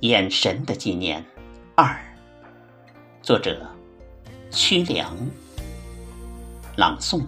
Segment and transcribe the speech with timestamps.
[0.00, 1.24] 眼神的纪念
[1.74, 1.98] 二，
[3.20, 3.68] 作者
[4.48, 5.16] 曲良，
[6.76, 7.20] 朗诵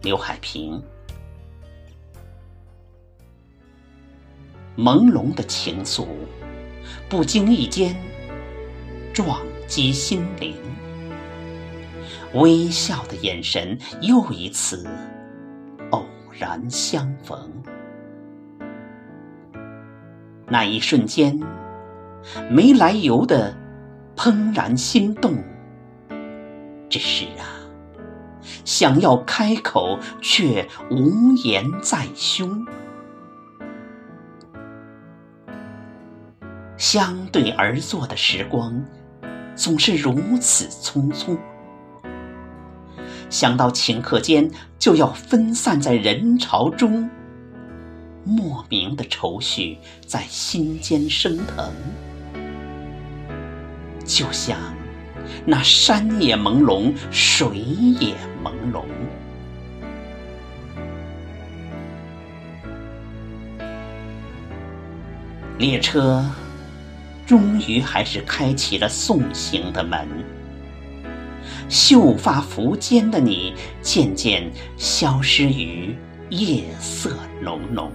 [0.00, 0.82] 刘海平。
[4.74, 6.06] 朦胧的情愫，
[7.10, 7.94] 不经意间
[9.12, 10.56] 撞击心灵。
[12.32, 14.88] 微笑的眼神，又一次
[15.90, 17.52] 偶然相逢。
[20.48, 21.38] 那一瞬间，
[22.50, 23.54] 没来由的
[24.16, 25.36] 怦然心动。
[26.88, 27.44] 只是啊，
[28.64, 32.66] 想要开口，却无言在胸。
[36.78, 38.82] 相对而坐的时光，
[39.54, 41.36] 总是如此匆匆。
[43.28, 47.10] 想到顷刻间就要分散在人潮中。
[48.28, 51.72] 莫名的愁绪在心间升腾，
[54.04, 54.58] 就像
[55.46, 58.84] 那山也朦胧，水也朦胧。
[65.56, 66.22] 列车
[67.26, 70.06] 终于还是开启了送行的门，
[71.70, 75.96] 秀发拂肩的你渐渐消失于。
[76.30, 77.90] 夜色浓浓，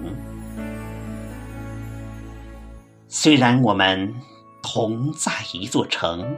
[3.08, 4.12] 虽然我们
[4.64, 6.36] 同在一座城，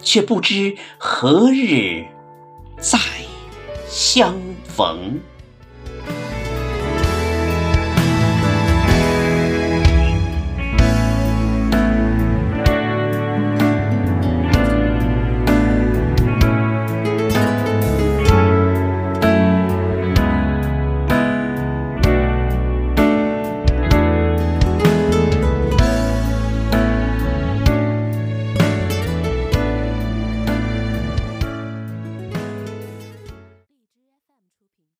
[0.00, 2.06] 却不知何日
[2.78, 2.98] 再
[3.88, 5.20] 相逢。